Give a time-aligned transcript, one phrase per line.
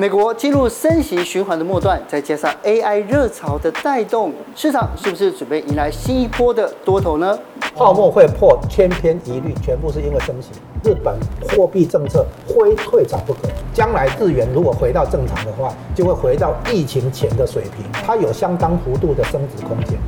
[0.00, 7.38] 美国进入升息循环的末段，再加上 AI 热潮的带动，市场是不是准备迎来新一波的多头呢？
[7.76, 10.52] 泡沫会破，千篇一律，全部是因为升息。
[10.82, 11.14] 日本
[11.50, 13.40] 货币政策非退场不可。
[13.74, 19.98] 将来日元如果回到正常的话，就会回到疫情前的水平，它有相当幅度的升值空间。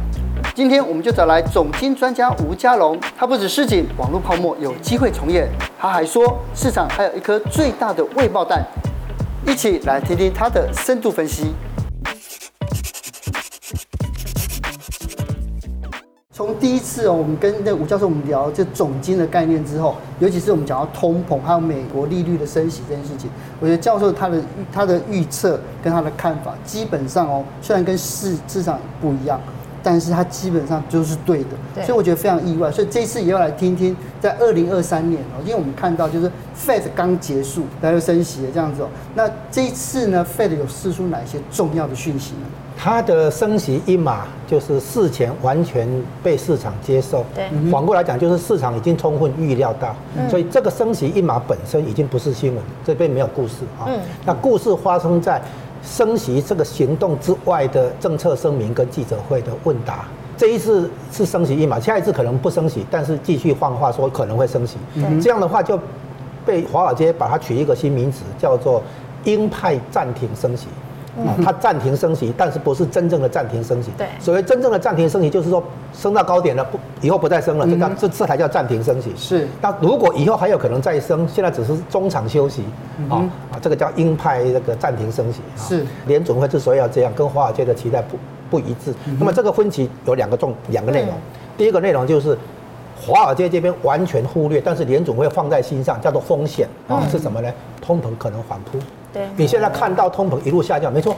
[0.54, 5.46] 今天我们就找来总经专家吴家龙，他不止示警网络泡沫有机会重演，
[5.78, 8.64] 他还说市场还有一颗最大的未爆弹。
[9.46, 11.52] 一起来听听他的深度分析。
[16.32, 23.30] 从第一次哦，我们跟那吴教授我们聊这总经的概念之后，尤其是我们讲到通膨还有美国利率的升息这件事情，
[23.60, 29.40] 我觉得教授他的他的预测跟他的看法，基本上哦，虽然跟市市场不一样。
[29.82, 32.70] 但是它基本上就是对的，对，所以我觉得非常意外。
[32.70, 38.88] 所以这次也要来听听，在二零二三年哦，因为我们看到就是 Fed 刚结束，它又升息了这样子哦。
[39.14, 42.46] 那这一次呢，Fed 有释出哪些重要的讯息呢？
[42.76, 45.88] 它的升息一码就是事前完全
[46.22, 47.48] 被市场接受，对。
[47.70, 49.94] 反过来讲，就是市场已经充分预料到，
[50.28, 53.86] 所以这个升息一码本身已经不是新闻，这边没有故事啊。
[53.88, 53.98] 嗯。
[54.24, 55.42] 那故事发生在。
[55.82, 64.76] 升息这个行动之外的政策声明跟记者会的问答，这一次是升息一码，下一次可能不升息，但是继续放话说可能会升息，
[65.20, 65.78] 这样的话就
[66.46, 68.82] 被华尔街把它取一个新名词，叫做
[69.24, 70.66] 鹰派暂停升息。
[71.44, 73.90] 它暂停升息，但是不是真正的暂停升息。
[73.98, 79.12] 对，所谓真正的暂停升息，就是说升到高点了，不以后不再升了，这叫这这才叫暂停升息。
[79.14, 79.46] 是。
[79.60, 82.62] 那如果以后还有可能再升，现在只是中场休息，
[83.10, 85.40] 啊啊，这个叫鹰派这个暂停升息。
[85.56, 85.84] 是。
[86.06, 88.16] 联总会之所以要这样，跟华尔街的期待不
[88.50, 88.94] 不一致。
[89.18, 91.10] 那么这个分歧有两个重两个内容，
[91.58, 92.38] 第一个内容就是
[92.96, 97.52] 华尔街这边完全忽略，但是联总会放在心上，叫做风险啊，是什么呢？
[97.82, 98.78] 通膨可能反扑。
[99.12, 101.14] 对，你现在看到通膨一路下降，没错，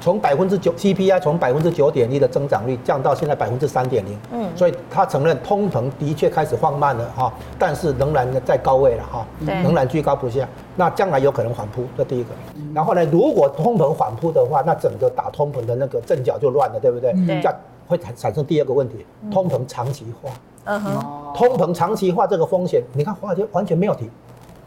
[0.00, 12.30] 从百分之九 CPI 从百分之九点一的增长率降到现在百分之三点零，嗯，所以他承认通膨的确开始放慢了哈，但是仍然在高位了哈，仍然居高不下，那将来有可能反扑，这第一个。
[12.74, 17.12] 然后呢，如果通膨反扑的话，那整个打通膨的那个阵脚就乱了，对不对？
[17.26, 17.54] 对，这样
[17.86, 20.30] 会产产生第二个问题，通膨长期化，
[20.64, 24.10] 嗯哼，通膨长期化这个风险，你看华尔街完全没有提。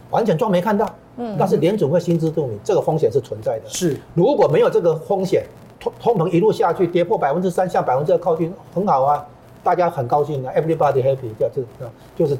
[0.10, 0.86] 完全装没看到，
[1.22, 3.70] 嗯，但是联准会心知肚明，这个风险是存在的。
[3.70, 5.46] 是，如果没有这个风险，
[5.80, 9.26] 通通膨一路下去，跌破百分之三，向百分之二靠近，很好啊，
[9.64, 11.68] 大家很高兴啊，everybody happy，就是
[12.16, 12.38] 就是，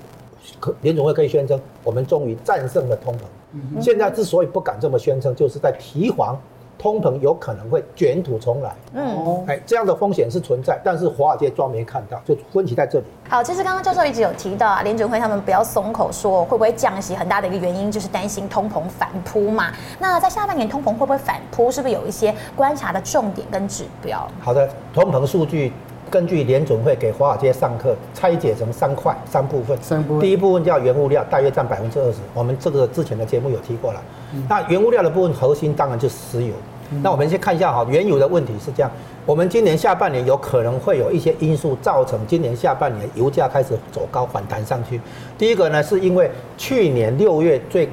[0.60, 3.20] 可联总会可以宣称，我们终于战胜了通膨。
[3.54, 6.40] 嗯，现在之所以不敢这么宣称，就是在提防。
[6.82, 13.06] 通膨有可能会卷土重来，嗯，哎，这样的风险是存在，但是华尔街装没看到，就分歧在这里。
[13.30, 19.68] 好，其实刚刚教授一直有提到啊，联准会他们不要松口说会不会降息，很大的一个原因就是担心通膨反扑嘛。
[20.00, 24.28] 那在下半年通膨会不会反扑，是不是有一些观察的重点跟指标？
[24.40, 25.72] 好的，通膨数据
[26.10, 30.22] 根据联准会给华尔街上课拆解成三块三部分，三部分。
[30.22, 34.02] 第一部分叫原物料，大约占百分之二十，我们这个之前的节目有提过了。
[34.34, 36.54] 嗯、那原物料的部分核心当然就是石油。
[37.02, 38.92] 那我们先看一下哈，原油的问题是这样，
[39.26, 45.00] 我们今年下半年有可能会有一些因素造成今年下半年油价开始走高反弹上去。
[45.38, 47.90] 第一个呢，是因为去年六月最，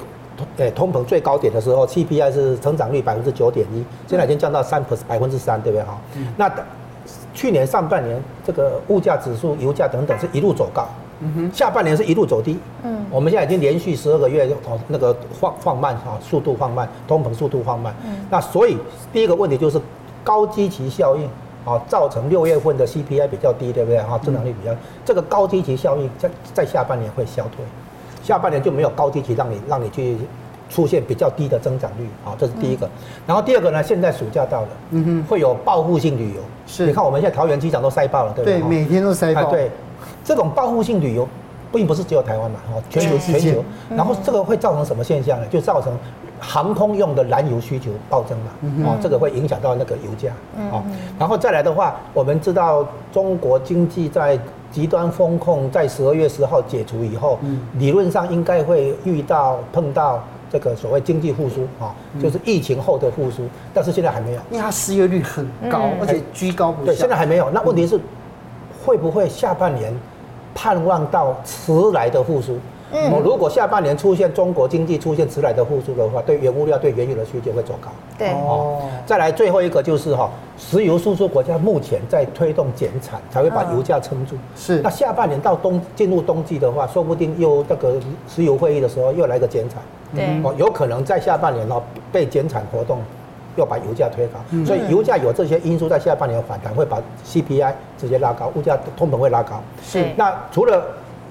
[0.57, 5.97] 诶通膨最高点的时候，CPI 是成长率百分之九点一，现在已经降到三百分之三，对不对哈？
[6.35, 6.51] 那
[7.33, 10.87] 去年上半年这个物价指数、油价等等是一路走高。
[11.21, 12.57] 嗯哼，下半年是一路走低。
[12.83, 17.93] 嗯，我们现在已经连续十二个月哦，那个放放慢啊，速度放慢，通膨速度放慢。
[18.05, 18.77] 嗯，那所以
[19.11, 19.79] 第一个问题就是
[20.23, 21.25] 高基期效应
[21.65, 24.17] 啊，造成六月份的 CPI 比较低，对不对啊？
[24.23, 27.65] 增长率比较，这个高基期效应在在下半年会消退，
[28.23, 30.17] 下半年就没有高基期让你让你去
[30.69, 32.89] 出现比较低的增长率啊，这是第一个。
[33.27, 36.41] 然后第二个呢，现在暑假到了，嗯哼，会有报复性旅游。
[36.65, 38.59] 是，你看我们现在桃园机场都塞爆了，对不对？
[38.59, 39.51] 对，每天都塞爆。
[39.51, 39.69] 对。
[40.23, 41.27] 这种报复性旅游，
[41.71, 45.47] 并不是只有台湾嘛，哈，全球全球，然后这个会造成什么现象呢？
[45.47, 45.91] 就造成
[46.39, 48.51] 航空用的燃油需求暴增嘛，
[48.85, 50.31] 哦，这个会影响到那个油价，
[50.71, 50.81] 哦，
[51.17, 54.39] 然后再来的话，我们知道中国经济在
[54.71, 57.37] 极端风控在十二月十号解除以后，
[57.73, 63.43] 理论上应该会遇到碰到这个所谓经济复苏啊，就是疫情后的复苏，
[63.73, 66.85] 但是现在还没有，因为它失业率很高，而且居高不下。
[66.85, 67.49] 对，现在还没有。
[67.49, 67.99] 那问题是
[68.85, 69.93] 会不会下半年？
[70.61, 72.57] 盼望到迟来的复苏。
[72.91, 77.89] 嗯，如果下半年出现中国经济出现迟来的复苏的话，对原物料、对原油的需求会走高。
[78.17, 84.35] 对哦，再来最后一个就是哈，石油输出国家目前在推动减产，才会把油价撑住。
[84.55, 87.93] 是，那下半年到冬进入冬季的话，说不定又那个
[88.27, 89.81] 石油会议的时候又来个减产。
[90.13, 92.97] 对，哦，有可能在下半年哦被减产活动
[93.59, 99.61] 又把油价推高，所以油价有这些因素在下半年反弹，会把 CPI 直接拉高，物价通膨会拉高。
[99.83, 100.05] 是。
[100.15, 100.81] 那除了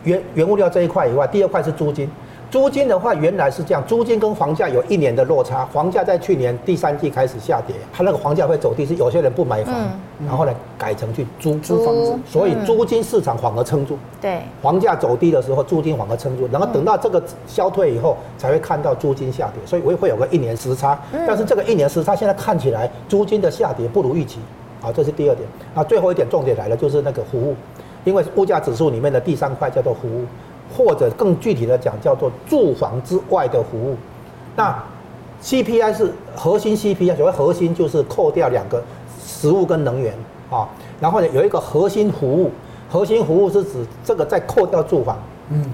[0.05, 2.09] 原原物料这一块以外，第二块是租金。
[2.51, 5.67] 租金的话，原来是这样，租金跟房价有一年的落差。
[5.67, 9.75] 房价在去年第三季开始下跌，它那个房价会走低，是有些人不买房，
[10.19, 13.99] 嗯、然后呢改成去租租房子，所以租金市场反而撑住。
[14.19, 20.99] 对，房价走低的时候，租金反而撑住，然后等到这个消退以后，才会看到租金下跌，所以我也会有个一年时差。
[21.27, 24.39] 但是这个一年时差现在看起来，租金的下跌不如预期。
[24.81, 25.47] 啊，这是第二点。
[25.75, 27.55] 那最后一点重点来了，就是那个服务，
[28.05, 30.25] 因为物价指数里面的第三块叫做服务。
[30.77, 33.97] 或者更具体的讲，叫做住房之外的服务。
[34.57, 34.77] 那
[35.43, 38.83] CPI 是核心 CPI，所谓核心就是扣掉两个
[39.23, 40.13] 食物跟能源
[40.51, 40.69] 啊，
[41.01, 42.51] 然后呢有一个核心服务，
[42.91, 45.17] 核心服务是指这个再扣掉住房，
[45.51, 45.65] 嗯，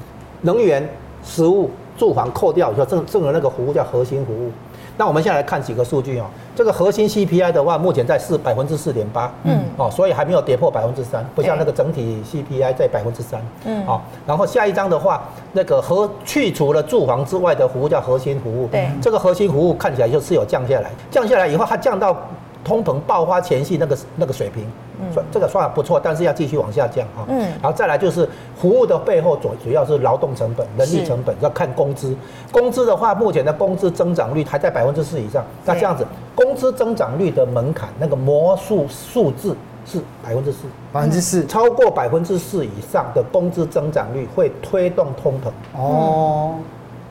[0.43, 0.87] 能源、
[1.23, 4.51] 食物、住房扣掉以后，剩剩的那个服务叫核心服务。
[4.97, 6.27] 那我们现在来看几个数据哦。
[6.55, 14.03] 这个核心 CPI 的话，目前在四百分之四点八，嗯，哦，所以还没有跌破百分之三，不像那个整体 CPI 在百分之三，嗯，好。
[14.27, 22.17] 然后下一张的话，那个核去除了住房之外的服务叫核心服务，对，这个核心服务看起来就是有降下来，降下来以后它降到
[22.63, 24.65] 通膨爆发前夕那个那个水平。
[25.13, 27.25] 算这个算不错，但是要继续往下降啊。
[27.29, 32.15] 嗯，然后再来就是服务的背后主主要是劳动成本、人力成本，要看工资。
[32.53, 35.45] 工资的话，目前的工资增长率还在百分之四以上。
[35.65, 39.57] 那这样子，工资增长率的门槛那个魔术数字
[39.87, 40.59] 是百分之四，
[40.93, 45.79] 百分之四，超过百分之四以上的工资增长率会推动通膨。
[45.79, 46.55] 哦，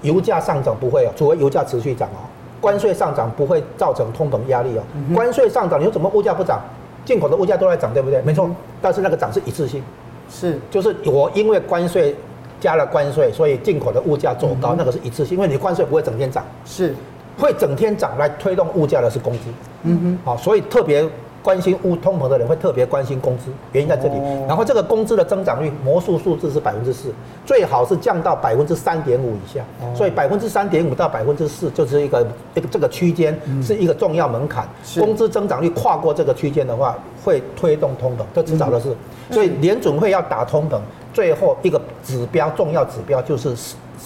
[0.01, 2.25] 油价上涨不会哦，除非油价持续涨哦。
[2.59, 4.81] 关税上涨不会造成通膨压力哦。
[5.13, 6.61] 关税上涨，你说怎么物价不涨？
[7.05, 8.21] 进口的物价都在涨，对不对？
[8.21, 8.49] 没错，
[8.81, 9.83] 但是那个涨是一次性，
[10.29, 12.15] 是，就是我因为关税
[12.59, 16.95] 加了关税，所以进口的物价走高，那个是一次性，因为你关税不会整天涨，是，
[17.37, 19.39] 会整天涨来推动物价的是工资，
[19.83, 21.07] 嗯哼，好，所以特别。
[21.43, 24.15] 关心乌通膨的人会特别关心工资，原因在这里。
[24.47, 27.13] 然后这个工资的增长率魔术数字是百分之四，
[27.45, 29.61] 最好是降到百分之三点五以下。
[29.93, 32.25] 所以百分之三点五到百分之四就是一个
[32.55, 34.67] 一个这个区间是一个重要门槛。
[34.97, 38.95] 工资增长率跨过这个区间的话，会推动通膨，这迟早的事。
[39.31, 40.79] 所以联准会要打通膨，
[41.13, 43.55] 最后一个指标重要指标就是。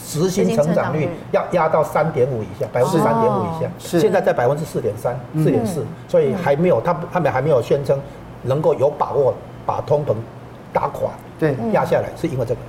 [0.06, 8.00] 实薪成长率要压到三点五以下，百分之三点五以下，是现在在百分之四点三、四点四，所以还没有，他他们还没有宣称
[8.44, 9.34] 能够有把握
[9.66, 10.14] 把通膨
[10.72, 12.62] 打垮，对，压下来，是因为这个。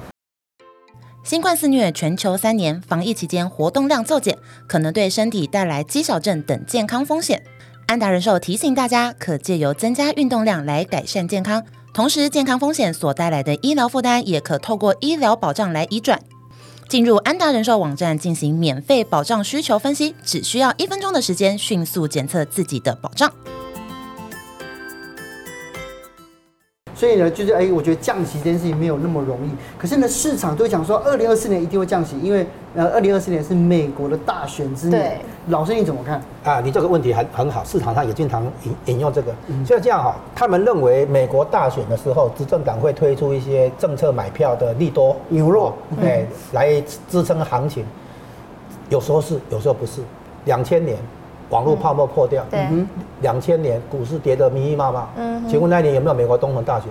[1.23, 7.43] 新冠肆虐全球三年，防疫期间活动量骤减，可能对身体带来肌少症等健康风险。
[7.89, 11.65] 安达人寿提醒大家，可借由增加运动量来改善健康，
[11.95, 16.21] 同时健康风险所带来的医疗负担也可透过医疗保障来移转。
[16.87, 23.33] 进入安达人寿网站进行免费保障需求分析，只需要一分钟的时间，迅速检测自己的保障。
[26.99, 29.51] 所以呢，就是哎，我觉得降息这件事情没有那么容易。
[29.79, 35.01] 可是呢，市场都讲说，二零二四年一定会降息，因为呃，二零二四年是美国的大选之年。
[35.01, 36.21] 对，老师你怎么看？
[36.43, 39.33] 啊，你这个问题很很好，市场上也经常引引用这个。
[39.65, 45.73] 所以这样哈，他们认为美国大选的时候，执政党会推出一些政策买票的利多牛肉，
[46.03, 47.85] 哎，来支撑行情。
[48.89, 50.01] 有时候是，有时候不是。
[50.47, 50.99] 两千年。
[51.51, 52.67] 网络泡沫破掉，对，
[53.23, 55.09] 两千年股市跌得密密麻麻。
[55.17, 56.89] 嗯，请问那年有没有美国总统大选？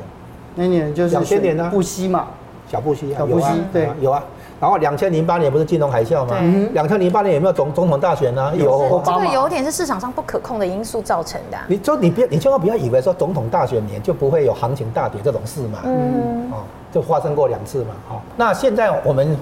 [0.56, 1.70] 那年就是两千年呢？
[1.72, 2.26] 布希嘛，
[2.68, 4.24] 小布希，小布希，对，有啊。
[4.60, 6.36] 然后两千零八年不是金融海啸吗？
[6.74, 8.52] 两千零八年有没有总总统大选呢？
[8.56, 9.00] 有。
[9.06, 11.58] 这个有点是市场上不可控的因素造成的。
[11.68, 15.80] 你就你别你千万不要以为说总统大选年就不会有行情大跌这种事嘛。
[15.84, 16.52] 嗯。
[16.52, 17.92] 哦，就发生过两次嘛。
[18.08, 19.38] 好，那现在我们。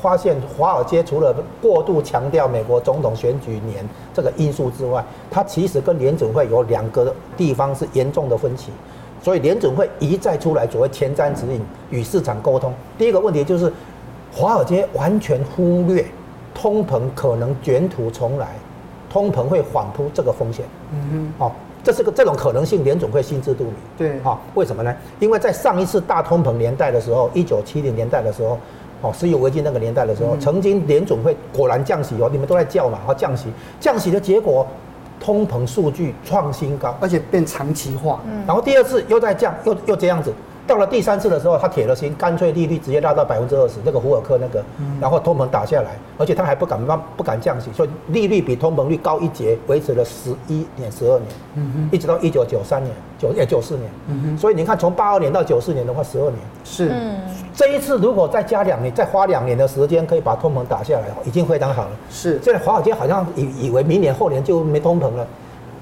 [0.00, 8.70] 发现华尔街除了过度强调美国总统选举年这个因素之外，它其实跟联准会有两个地方是严重的分歧，
[9.22, 12.72] 所以联准会一再出来所谓前瞻指引与市场沟通。
[12.96, 13.72] 第一个问题就是
[14.32, 16.04] 华尔街完全忽略
[16.54, 18.48] 通膨可能卷土重来，
[19.10, 20.64] 通膨会反扑这个风险。
[20.92, 21.52] 嗯哼，哦，
[21.82, 23.74] 这是个这种可能性，联准会心知肚明。
[23.96, 24.94] 对，啊，为什么呢？
[25.18, 28.58] 因为在上一次大通膨年代的时候，一九七零年代的时候。
[29.00, 33.46] 哦，石油危机那个年代的时候，曾经联总会果然降息哦，你们都在叫嘛，哦，降息，
[33.78, 34.66] 降息的结果，
[35.20, 40.32] 通膨数据创新高，而且变长期化，嗯，然后第二次又在降，又又这样子。
[40.66, 44.62] 到了第三次的时候，他铁了心，干脆利率直接拉到百分之二十，那个胡尔克那个，
[45.00, 56.36] 然后通膨打下来，而且他还不敢不不敢降息，所以利率比通膨率高一截，维持了十一年、十二年，一直到一九九三年、九也九四年，所以你看从八二年到九四年的话，十二年。
[56.64, 56.92] 是，
[57.52, 61.90] 这一次如果再加两年，再花两年的时间，可以把通膨打下来，已经非常好了。
[62.08, 65.26] 是，现在华尔街好像以以为明年后年就没通膨了。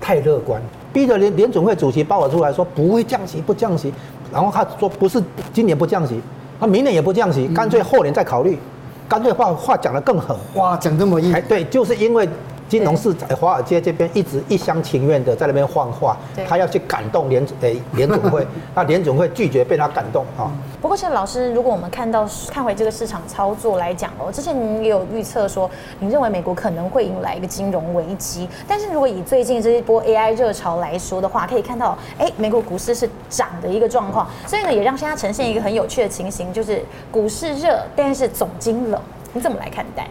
[0.01, 0.63] 太乐观，
[0.95, 3.93] 逼着联联准会主席鲍尔出来说不会降息，不降息，
[4.33, 6.19] 然后他说不是今年不降息，
[6.59, 8.59] 他明年也不降息，干脆后年再考虑，
[9.07, 12.27] 干脆话话讲得更狠，哇，讲这么硬，对，就是因为。
[12.69, 16.17] 金融市在华尔街这边一直一厢情愿的在那边放话，
[16.49, 18.45] 他要去感动联诶联总会，
[18.75, 20.51] 那联总会拒绝被他感动啊。
[20.81, 25.71] 不过，现在老师，如果我们看到看回这个市场操作来讲哦，之前您也有预测说，
[26.01, 28.49] 您认为美国可能会迎来一个金融危机。
[28.67, 39.01] 但是如果以最近这一波 AI 热潮来说的话，可以看到，哎，美国股市是涨的一个状况，所以呢，也让现在呈现一个很有趣的情形，就是股市热，但是总经冷。
[39.33, 40.09] 你怎么来看待？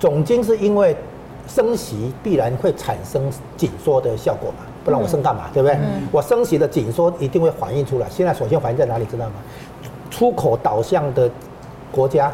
[0.00, 0.96] 总经是因为。
[1.52, 3.20] 升息必然会产生
[3.56, 5.50] 紧缩的效果嘛，不然我升干嘛？
[5.52, 5.76] 对不对？
[6.12, 8.06] 我升息的紧缩一定会反映出来。
[8.08, 9.04] 现在首先反映在哪里？
[9.06, 9.32] 知道吗？
[10.10, 11.28] 出口导向的
[11.90, 12.32] 国家，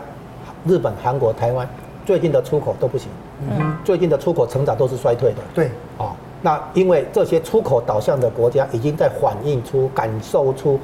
[0.67, 1.67] 日本、韩国、台湾，
[2.05, 3.09] 最近的出口都不行。
[3.41, 5.39] 嗯，最近的出口成长都是衰退的。
[5.55, 10.79] 对，哦，那因为这些出口导向的国家已经在反映出、感受出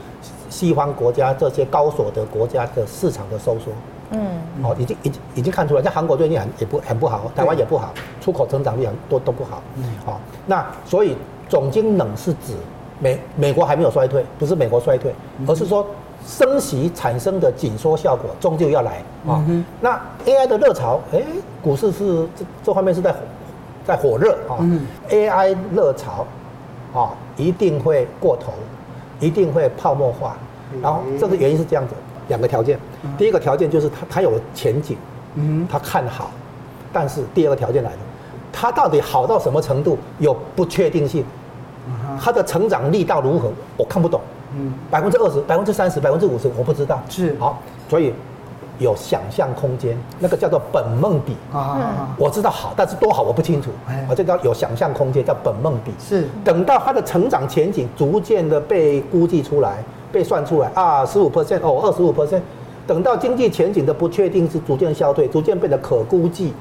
[0.49, 3.71] 西方国家这些高所得国家的市场的收缩。
[4.12, 9.62] 嗯，哦，已经已经已经看出来，像韩国最近很也不很不好，台湾也不好，出口成长率很多都不好。
[9.76, 10.14] 嗯，哦，
[10.47, 11.16] 那所以
[11.49, 12.54] 总经冷是指
[13.00, 15.14] 美美国还没有衰退，不是美国衰退，
[15.47, 15.87] 而是说
[16.26, 19.42] 升息产生的紧缩效果终究要来啊。
[19.81, 21.23] 那 AI 的热潮，哎，
[21.62, 23.14] 股市是这这方面是在
[23.85, 24.59] 在火热啊。
[24.61, 26.26] 嗯 AI 热潮
[26.95, 28.52] 啊，一定会过头，
[29.19, 30.37] 一定会泡沫化，
[30.83, 31.95] 然后这个原因是这样子。
[32.29, 32.79] 两个条件，
[33.19, 34.97] 第一个条件就是它它有前景，
[35.35, 36.31] 嗯，它看好，
[36.93, 37.99] 但是第二个条件来了，
[38.52, 41.25] 它到底好到什么程度有不确定性，
[42.21, 44.21] 它的成长力道如何我看不懂，
[44.57, 47.37] 嗯，百分之二十、百分之三十、百分之五十我不知道，是。
[47.38, 48.12] 好，所以
[48.79, 51.37] 有想象空间，那个叫做本梦比。
[51.52, 53.71] 啊，我知道好，但是多好我不清楚，
[54.09, 56.29] 我，这叫有想象空间，叫本梦比，是。
[56.45, 59.83] 等到它的成长前景逐渐的被估计出来。
[60.12, 62.12] 被算出来啊，十五 percent 哦，二十五。
[62.12, 62.42] percent，
[62.87, 66.52] 等到经济前景的不确定是逐渐消退，逐渐变得可估计，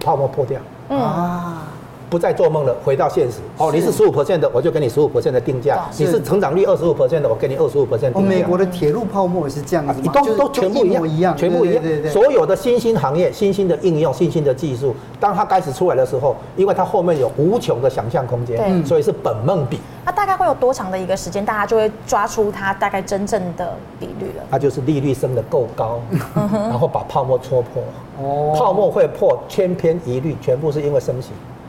[0.00, 1.67] 泡沫破掉，啊。
[2.10, 3.38] 不再做梦了，回到现实。
[3.58, 8.28] 哦，你是十五 percent 的，我就给你十五 percent 的定价；你是成长率二十五 percent 的，我给你二十五 percent 定价。
[8.28, 11.82] 美国的铁路泡沫也是这样子，都都全部一样，全部一样。
[12.10, 19.78] 所有的新兴行业、新兴的应用、新兴的技术，当它开始出来的时候，因为它后面有无穷的想象空间，所以是本梦比。
[20.04, 24.44] 那大概会有多长的一个时间，大家就会抓出它大概真正的比率了？
[24.50, 26.00] 它就是利率升得够高，
[26.34, 27.82] 然后把泡沫戳破。
[28.20, 31.28] 哦，泡沫会破，千篇一律，全部是因为升息。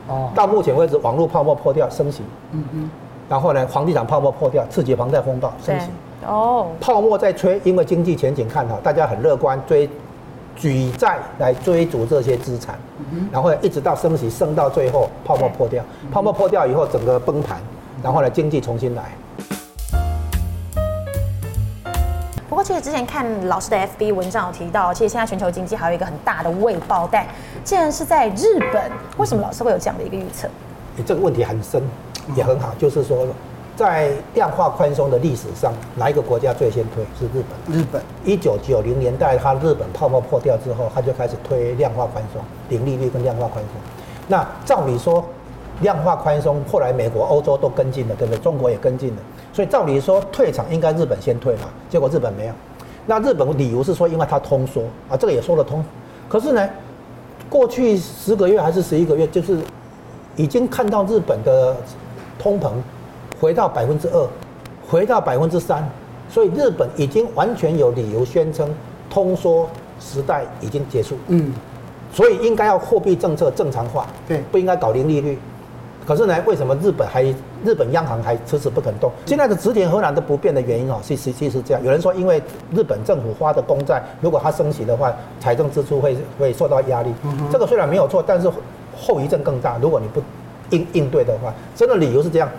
[0.09, 2.23] 哦，到目前为止，网络泡沫破掉，升息。
[2.51, 2.89] 嗯嗯。
[3.29, 5.87] 然后呢，房地产泡沫破掉，刺激房贷风暴，升息。
[6.27, 6.67] 哦。
[6.81, 9.87] 泡沫在吹，因为经济前景看好，大家很乐观，追
[10.55, 12.77] 举债来追逐这些资产。
[13.11, 13.29] 嗯。
[13.31, 15.83] 然后一直到升息，升到最后，泡沫破掉。
[16.11, 17.61] 泡沫破掉以后，整个崩盘。
[18.01, 19.03] 然后呢，经济重新来。
[22.49, 27.27] 不过，其实之前看老师的 FB 文章有提到，其实现在全球经济还有一个很大的未爆弹，
[27.63, 30.47] 既然是在日本，为什么老师会有这样的一个预测？
[30.95, 31.79] 你这个问题很深，
[32.35, 33.27] 也很好，就是说，
[33.77, 37.03] 在量化宽松的历史上，哪一个国家最先推？
[37.19, 37.77] 是日本。
[37.77, 43.73] 日本一九九零年代，它日本泡沫破掉之后，它就开始推量化宽松，零利率跟量化宽松。
[44.27, 45.23] 那照理说，
[45.81, 48.41] 量化宽松，后来美国、欧洲都跟进了，对不对？
[48.41, 49.21] 中国也跟进了。
[49.51, 52.53] 所以照理说退场应该日本先退嘛，结果日本没有。
[53.05, 55.83] 那日本理由是说，因为它通缩啊，这个也说得通。
[56.27, 56.69] 可是呢，
[57.49, 59.57] 过去十个月还是十一个月，就是
[60.35, 61.75] 已经看到日本的
[62.37, 62.71] 通膨
[63.41, 64.27] 回到百分之二，
[64.87, 65.83] 回到百分之三，
[66.29, 68.69] 所以日本已经完全有理由宣称
[69.09, 69.67] 通缩
[69.99, 71.17] 时代已经结束。
[71.29, 71.51] 嗯，
[72.13, 75.39] 所以应该要货币政策正常化，对，不应该搞零利率。
[76.09, 77.21] 可是呢，为什么日本还
[77.63, 79.11] 日本央行还迟迟不肯动？
[79.27, 81.83] 现在的直田和男的不变的原因哦，是实其实是这样。
[81.83, 82.41] 有人说，因为
[82.73, 87.13] 日本政府发的公债，如果它升息的话，财政支出会会受到压力。
[87.51, 88.49] 这个虽然没有错，但是
[88.97, 89.77] 后遗症更大。
[89.79, 90.19] 如果你不
[90.71, 92.49] 应应对的话，真的理由是这样。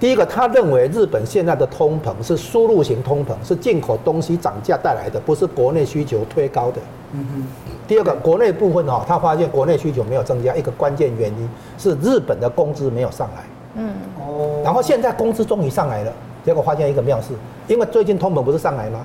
[0.00, 6.80] 第一个，他认为日本现在的通膨是输入型通膨，是进口东西涨价带来的，不是国内需求推高的。
[7.12, 7.46] 嗯哼。
[7.86, 13.42] 第二个，国内部分哈，他发现国内需求没有增加，一个关键原因是日本的工资没有上来。
[13.74, 14.62] 嗯，哦。
[14.64, 17.34] 然后现在工资终于上来了，结果发现一个妙事，
[17.68, 19.04] 因为最近通膨不是上来吗？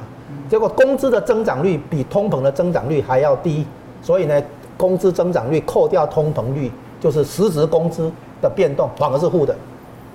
[0.49, 3.67] 结果工资的增长率比通膨的增长率还要低，
[4.01, 4.41] 所以呢，
[4.77, 6.71] 工资增长率扣掉通膨率，
[7.01, 8.09] 就是实质工资
[8.41, 9.53] 的变动反而是负的。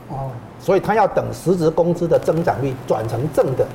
[0.08, 0.30] 哦。
[0.60, 3.66] 所以他要等实质工资的增长率转成正的，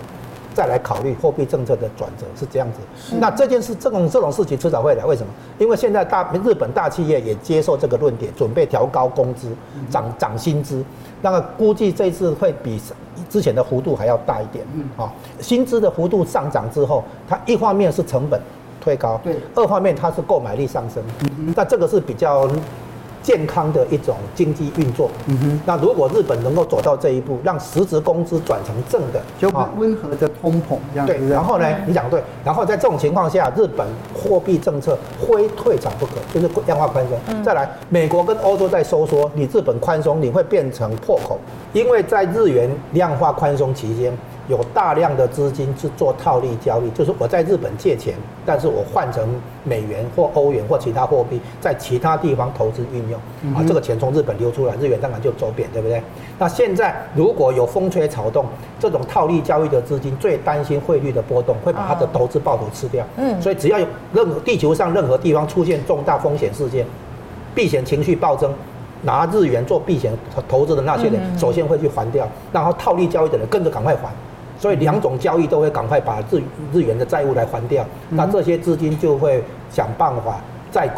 [0.54, 2.80] 再来考虑货币政策的转折，是这样子。
[3.20, 5.34] 那这件事，这种这种事情迟早会来，为什么？
[5.58, 9.50] 因为现在大日本大企业也接受这个论点，准备调高工资，
[9.90, 10.86] 涨涨薪资。
[11.22, 12.80] 那个估计这次会比
[13.30, 14.64] 之前的幅度还要大一点。
[14.76, 15.12] 嗯啊，
[15.42, 18.40] 薪资的幅度上涨之后，它一方面是成本
[18.80, 21.04] 推高，对，二方面它是购买力上升。
[21.56, 22.48] 那这个是比较。
[23.26, 25.10] 健康的一种经济运作。
[25.26, 25.60] 嗯哼。
[25.66, 31.08] 那如果日本能够走到这一步，让实质工资转成正的，就温和的通膨这样。
[31.08, 31.18] 对。
[31.28, 32.22] 然后呢，你讲对。
[32.44, 37.44] 然后在这种情况下，日本货币政策非退场不可，就是量化宽松。
[37.44, 41.40] 再来，美国跟欧洲在收缩，你日本宽松，你会变成破口，
[41.74, 44.16] 因为在日元量化宽松期间。
[44.48, 48.14] 有大量的资金去做套利交易，就是我在日本借钱，
[48.46, 49.28] 但是我换成
[49.64, 53.20] 美元或欧元或其他货币，在其他地方投资运用，
[53.56, 56.02] 啊，这个钱从日本流出来，日元当然就走贬，对不对？
[56.38, 58.46] 那现在如果有风吹草动，
[58.80, 66.86] 这种套利交易的资金最担心汇率的波动会把它的投资报酬吃掉，嗯，所以只要有任何地球上任何地方出现重大风险事件，
[67.56, 68.54] 避险情绪暴增，
[69.02, 70.14] 拿日元做避险
[70.48, 74.14] 投资的那些人，首先会去还掉，然后套利交易的人跟着赶快还。
[74.58, 76.42] 所以两种交易都会赶快把日
[76.74, 80.40] 日元的债务来还掉，那这些资金就会想办法
[80.72, 80.90] 在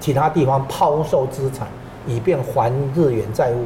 [0.00, 1.66] 其他地方抛售资产，
[2.06, 3.64] 以便还日元债务，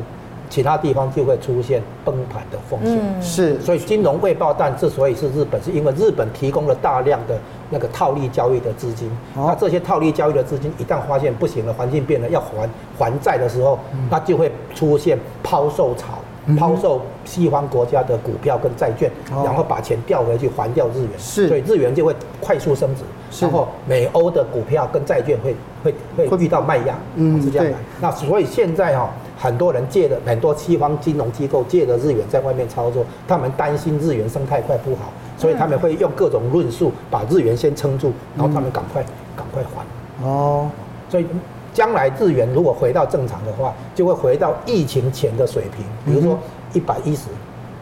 [0.48, 3.22] 其他地方就会出现崩盘的风险。
[3.22, 9.10] 是，所以金融未爆弹之所以是日本，是因为日本提供了大量的那个套利交易的资金。
[9.36, 12.68] 那这些套利交易的资金一旦发现不行了，环境变了，要还
[12.98, 13.78] 还债的时候，
[14.10, 16.18] 那就会出现抛售潮。
[16.56, 23.02] 抛售西方国家的股票跟债券，然后把钱调回去还掉日元，是，所以日元就会快速升值，
[23.44, 25.94] 然后美欧的股票跟债券会会
[26.28, 27.78] 会遇到卖压，嗯，是这样的。
[28.00, 39.02] 那所以现在哈，很多人借的很多西方金融机构借的日元在外面操作，他们担心日元生态快不好，所以他们会用各种论述把日元先撑住，然后他们赶快
[39.36, 40.26] 赶快还。
[40.26, 40.68] 哦，
[41.08, 41.26] 所以。
[41.72, 46.38] 将来日元如果回到正常的话，就会回到疫情前的水平，比如说
[46.72, 47.28] 一百一十，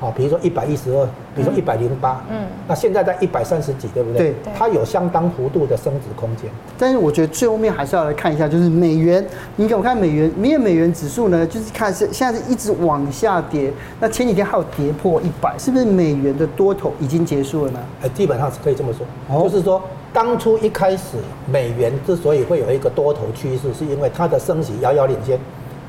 [0.00, 4.18] 啊，比如说一百一十二，比如说一百零八，嗯，那现在在一百三十几，对不对？
[4.18, 6.50] 对，它有相当幅度的升值空间。
[6.78, 9.24] 但是我觉得最后面还是要来看一下，就是美元，
[9.56, 17.80] 你给我看美元，因为美元指数呢，就是看是现在是一直往下跌，那前几天还有跌破一百，是不是美元的多头已经结束了呢？
[18.02, 19.82] 哎，基本上是可以这么说，哦、就是说。
[20.12, 25.38] 当初一开始，美元之所以会有一个多头趋势，是因为它的升息遥遥领先，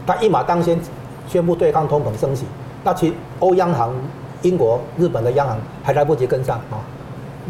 [0.05, 0.79] 它一马当先
[1.27, 2.45] 宣布对抗通膨升息，
[2.83, 3.93] 那其欧央行、
[4.41, 6.83] 英国、日本的央行还来不及跟上啊，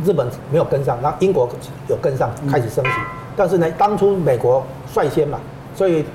[0.06, 1.50] 日本没有跟上，那英国
[1.88, 2.92] 有跟上开始升息，
[3.36, 5.40] 但是呢，当初美国率先嘛，
[5.76, 6.06] 所以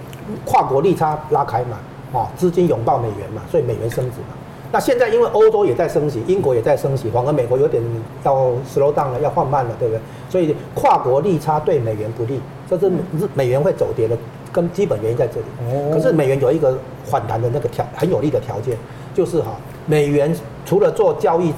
[0.45, 1.79] 跨国利差拉开嘛，
[2.21, 4.37] 啊，资金拥抱美元嘛，所以美元升值嘛。
[4.75, 7.81] 那现在因为欧洲也在升息，英国也在升息，反而美国有点
[8.25, 8.35] 要
[8.69, 10.01] slow down 了，要放慢了，对不对？
[10.29, 12.91] 所以跨国利差对美元不利，这是
[13.35, 14.19] 美元会走跌的，
[14.53, 15.47] 跟基本原因在这里。
[15.93, 18.77] 可是美元有一个反弹的那个条很有利的条件，
[19.15, 19.53] 就是哈，
[19.87, 20.35] 美元
[20.67, 21.55] 除了做交易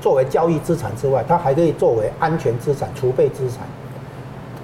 [0.00, 3.66] 作为交易资产之外，它还可以作为安全资产、储备资产。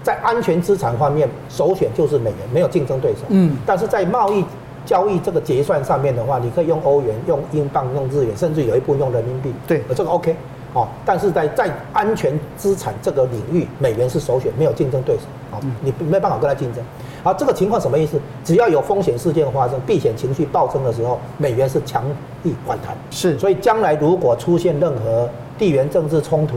[0.04, 3.22] 在安全资产方面，首选就是美元，没有竞争对手。
[3.30, 4.44] 嗯，但是在贸易。
[4.84, 9.52] 交易这个结算上面的话，你可以用欧元、用英镑、用日元，甚至有一部分用人民币。
[9.66, 10.34] 对，这个 OK，
[10.72, 16.82] 哦，但是在在安全资产这个领域，美元是首选，没有竞争对手，啊，你没办法跟他竞争。
[17.22, 18.18] 好，这个情况什么意思？
[18.42, 22.02] 只要有风险事件发生，避险情绪暴增的时候，美元是强
[22.42, 22.96] 力反弹。
[23.10, 26.56] 是，所以将来如果出现任何地缘政治冲突，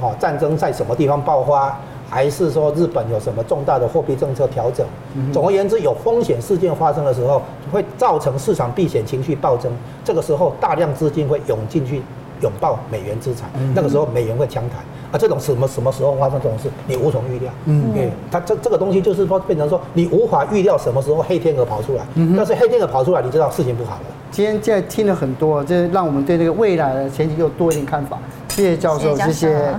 [0.00, 1.78] 哦，战争在什么地方爆发？
[2.10, 4.86] 还是说日本有什么重大的货币政策调整？
[5.32, 9.70] 总而言之，有风险事件发生的时候，会造成市场避险情绪暴增。
[10.04, 12.02] 这个时候，大量资金会涌进去
[12.40, 13.50] 拥抱美元资产。
[13.74, 14.78] 那个时候，美元会强弹。
[15.10, 17.50] 啊，这种什么什么时候发生这种事，你无从预料。
[17.64, 22.02] 嗯，对，它这这个东西就是说，变成说你无法预料什么时候黑天鹅跑出来。
[22.14, 24.00] 嗯但是黑天鹅跑出来，你知道事情不好了。
[24.30, 28.18] 今天现在听了很多，这让我们对这个未来的前景又多一点看法。
[28.50, 29.74] 谢谢教授，谢谢。